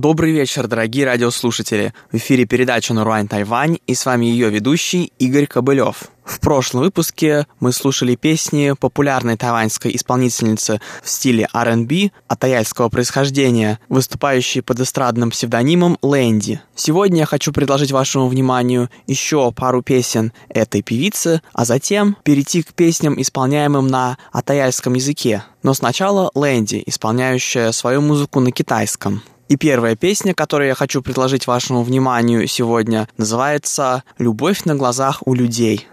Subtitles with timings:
[0.00, 1.92] Добрый вечер, дорогие радиослушатели.
[2.10, 6.04] В эфире передача «Наруань Тайвань» и с вами ее ведущий Игорь Кобылев.
[6.24, 14.62] В прошлом выпуске мы слушали песни популярной тайваньской исполнительницы в стиле R&B атаяльского происхождения, выступающей
[14.62, 16.62] под эстрадным псевдонимом Лэнди.
[16.74, 22.72] Сегодня я хочу предложить вашему вниманию еще пару песен этой певицы, а затем перейти к
[22.72, 25.44] песням, исполняемым на атаяльском языке.
[25.62, 29.22] Но сначала Лэнди, исполняющая свою музыку на китайском.
[29.50, 35.34] И первая песня, которую я хочу предложить вашему вниманию сегодня, называется «Любовь на глазах у
[35.34, 35.88] людей».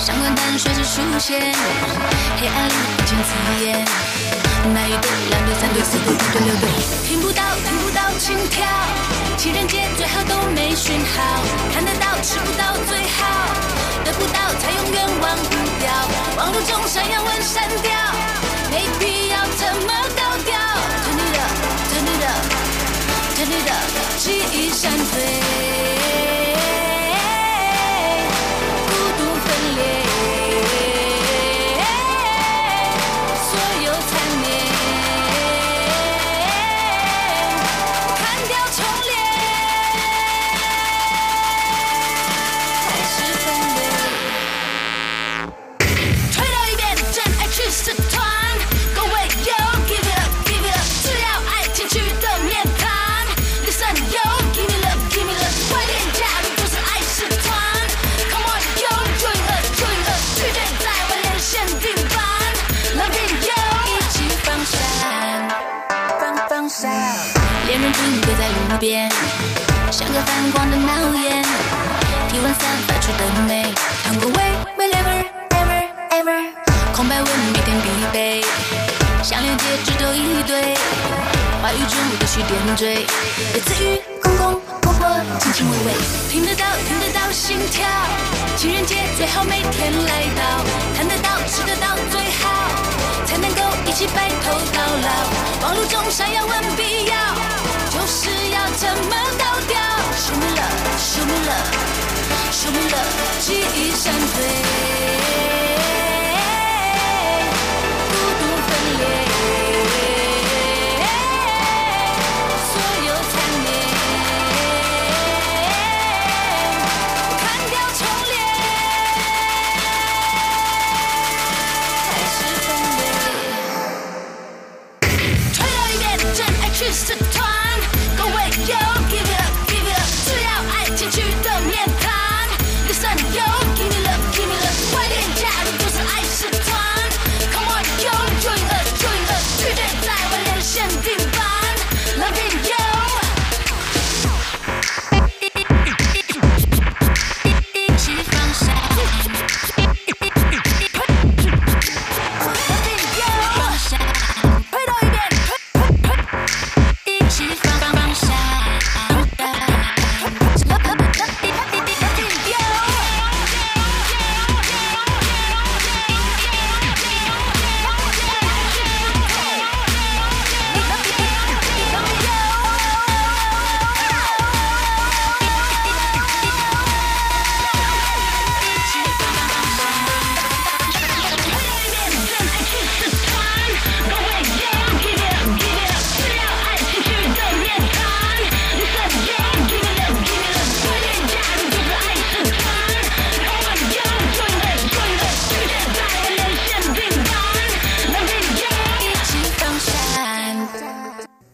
[0.00, 1.84] 口袋里随时准备酸葡萄，whatever ever ever ever，
[2.36, 2.48] 太阳眼睛是必备。
[2.48, 3.28] 上官淡水是出现，黑暗里一千刺
[3.64, 3.68] 眼。
[4.72, 6.64] 那一对、两对、三对、四对、五对、六对，
[7.06, 8.64] 听不到、听不到心跳。
[9.36, 11.42] 情人节最好都没讯号，
[11.72, 13.20] 看得到、吃不到最好，
[14.04, 15.92] 得不到才永远忘不掉。
[16.36, 17.92] 网络中闪耀问删掉，
[18.70, 20.56] 没必要这么高调。
[21.04, 21.52] Turn it up,
[21.92, 22.40] turn it up,
[23.36, 23.84] turn it up，
[24.18, 26.29] 记忆闪退。
[68.80, 69.12] 边，
[69.92, 71.42] 像个泛光的闹眼，
[72.32, 73.68] 体温散发出的美，
[74.04, 74.42] 糖果味
[74.78, 75.84] ，whatever ever
[76.16, 76.50] ever，
[76.94, 78.42] 空白文每天必备，
[79.22, 80.74] 项链戒指都一堆，
[81.60, 83.06] 话语中必须点缀，
[83.52, 85.06] 每次语公公婆婆
[85.38, 85.92] 亲亲喂喂，
[86.30, 87.86] 听得到听得到心跳，
[88.56, 90.64] 情人节最好每天来到，
[90.96, 92.48] 看得到吃得到最好，
[93.26, 97.59] 才能够一起白头到老，忙碌中闪耀问必要。
[98.12, 99.78] 是要怎么倒掉
[100.18, 105.59] ，Show me love，Show me love，Show me love，记忆闪退。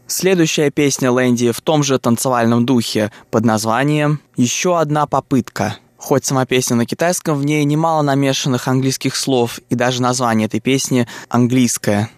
[0.08, 5.78] Следующая песня Лэнди в том же танцевальном духе под названием «Еще одна попытка».
[5.96, 10.60] Хоть сама песня на китайском, в ней немало намешанных английских слов, и даже название этой
[10.60, 12.08] песни английское.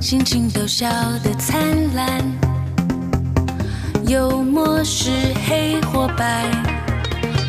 [0.00, 0.88] 心情都笑
[1.22, 1.60] 得灿
[1.94, 2.06] 烂，
[4.06, 5.10] 幽默是
[5.46, 6.50] 黑或白，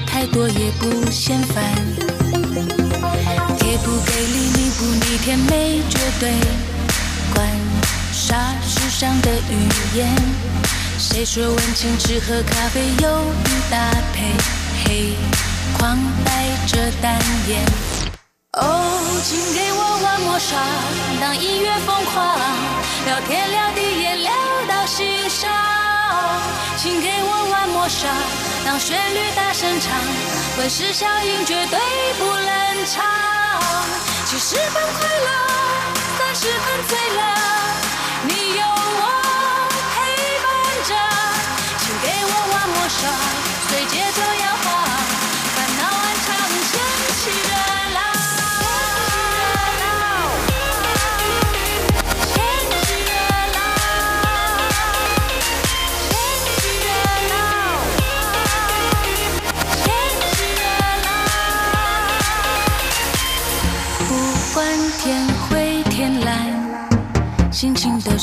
[0.06, 1.64] 太多也不嫌烦。
[3.58, 6.34] 铁不给力，你不逆天没绝对。
[7.34, 7.48] 管
[8.12, 10.14] 啥世上的语言？
[11.00, 14.26] 谁说温情只喝咖啡有鱼搭配？
[14.84, 15.16] 黑
[15.78, 17.18] 框带着单
[17.48, 18.01] 眼。
[18.60, 18.64] 哦，
[19.24, 20.60] 请给我玩魔耍，
[21.22, 22.38] 当音乐疯狂，
[23.06, 24.32] 聊天聊地也聊
[24.68, 25.50] 到心上。
[26.76, 28.10] 请给我玩魔耍，
[28.66, 29.96] 当旋律大声唱，
[30.58, 31.80] 温室效应绝对
[32.20, 33.08] 不冷场。
[34.26, 35.32] 七十分快乐，
[36.20, 37.24] 三十分醉了，
[38.28, 39.02] 你有我
[39.96, 39.96] 陪
[40.44, 40.52] 伴
[40.84, 40.92] 着。
[41.80, 43.08] 请给我玩魔耍，
[43.70, 44.46] 随节奏摇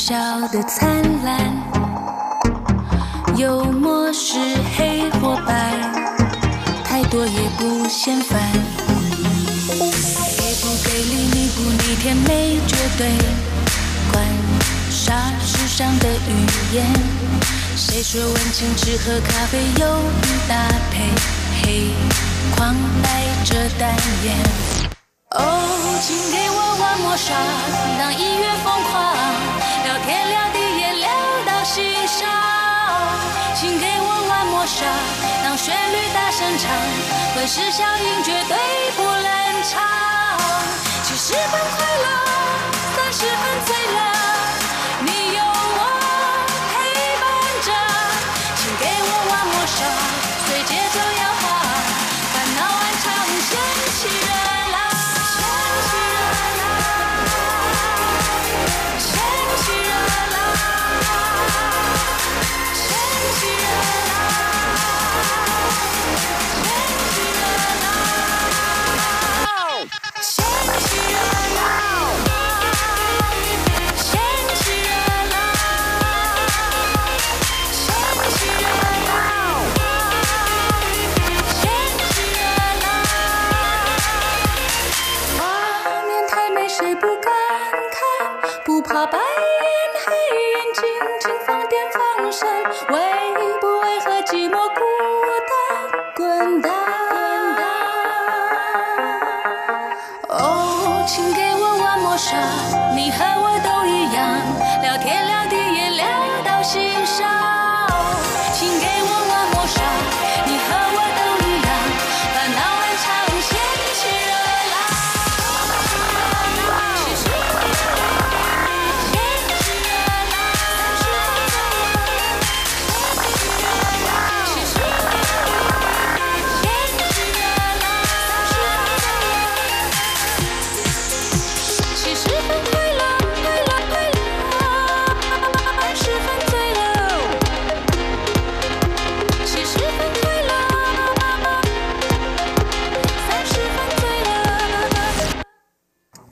[0.09, 0.15] 笑
[0.47, 0.89] 得灿
[1.23, 1.53] 烂。
[3.37, 4.39] 幽默是
[4.75, 5.71] 黑或白，
[6.83, 8.41] 太多也不嫌烦。
[9.69, 13.07] 给不给力，你不逆天没绝对。
[14.11, 14.25] 管
[14.89, 15.13] 啥
[15.45, 16.87] 世上的语言？
[17.77, 19.85] 谁说温情只喝咖啡有
[20.23, 20.55] 鱼搭
[20.89, 21.05] 配？
[21.61, 21.91] 黑
[22.55, 23.95] 框带着单
[24.25, 24.35] 眼。
[25.37, 27.37] 哦，请给我玩魔耍，
[27.99, 28.97] 当音乐疯狂，
[30.09, 31.07] 天聊地也聊
[31.45, 32.27] 到心上。
[33.53, 34.87] 请给我玩魔砂，
[35.43, 36.71] 当旋律大声唱，
[37.35, 38.57] 温室效应绝对
[38.97, 39.85] 不冷场。
[41.03, 42.07] 七十分快乐，
[42.95, 44.01] 三十分醉了，
[87.39, 88.61] 不敢看？
[88.65, 89.23] 不怕白眼
[90.05, 90.11] 黑
[90.51, 91.28] 眼睛，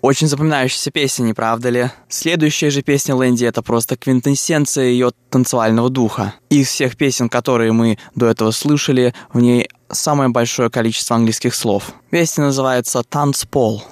[0.02, 1.90] Очень запоминающаяся песня, не правда ли?
[2.08, 6.36] Следующая же песня Лэнди— это просто квинтэссенция ее танцевального духа.
[6.50, 11.92] Из всех песен, которые мы до этого слышали, в ней самое большое количество английских слов.
[12.12, 13.84] Песня называется «Танцпол».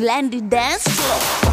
[0.00, 1.49] Landy dance floor.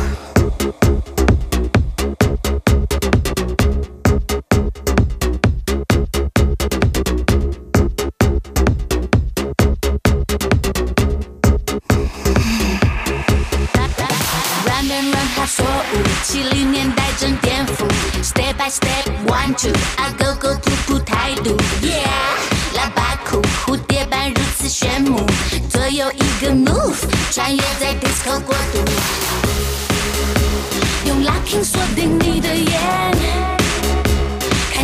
[31.67, 32.71] 锁定你的眼。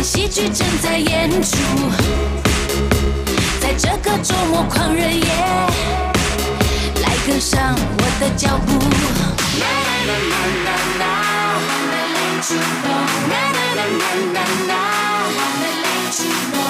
[0.02, 1.56] 戏剧正在演出，
[3.58, 5.24] 在这个周末狂热夜，
[7.02, 8.78] 来跟上我的脚步。
[9.60, 10.36] 啦啦啦啦
[10.66, 10.68] 啦
[11.00, 11.02] 啦
[11.64, 12.86] ，wanna let you know。
[13.30, 14.38] 啦啦啦啦啦
[14.68, 14.72] 啦
[15.36, 16.68] ，wanna let you know。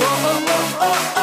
[0.00, 1.18] 哦哦哦哦哦，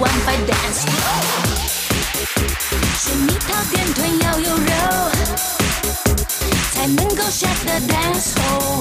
[0.00, 1.24] to a one five dance club，
[2.96, 4.72] 水蜜桃电臀要有肉，
[6.72, 8.80] 才能够下的 dance hall。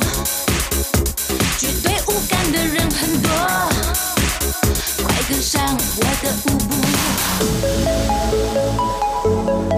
[1.58, 3.30] 绝对无感的人很多，
[5.04, 5.62] 快跟上
[5.98, 6.72] 我的舞步。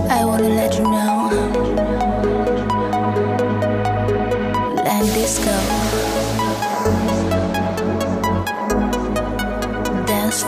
[0.09, 1.31] I wanna let you know,
[4.85, 5.55] land disco,
[10.05, 10.43] dance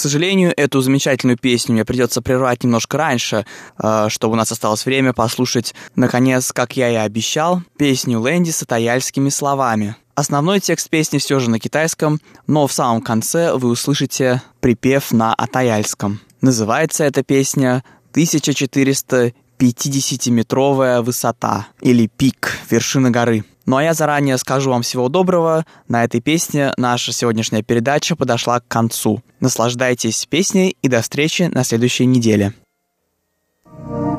[0.00, 3.46] сожалению, эту замечательную песню мне придется прервать немножко раньше,
[3.78, 8.62] э, чтобы у нас осталось время послушать, наконец, как я и обещал, песню Лэнди с
[8.62, 9.94] атаяльскими словами.
[10.14, 15.34] Основной текст песни все же на китайском, но в самом конце вы услышите припев на
[15.34, 16.20] атаяльском.
[16.40, 23.44] Называется эта песня «1450-метровая высота» или «Пик, вершина горы».
[23.70, 25.64] Ну а я заранее скажу вам всего доброго.
[25.86, 29.22] На этой песне наша сегодняшняя передача подошла к концу.
[29.38, 32.52] Наслаждайтесь песней и до встречи на следующей неделе.
[33.64, 34.09] 人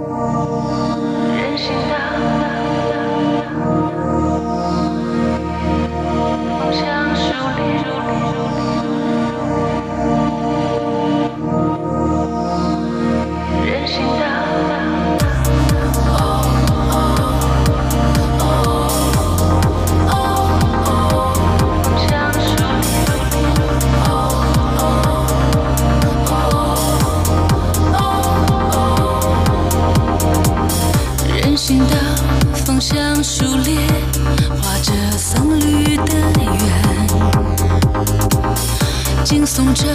[39.53, 39.86] 送这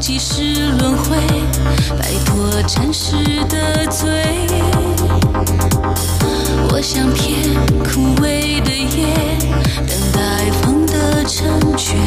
[0.00, 1.18] 几世轮回，
[1.98, 3.12] 摆脱尘世
[3.50, 4.24] 的罪。
[6.70, 9.36] 我像片枯萎的叶，
[9.86, 12.00] 等待风的成全，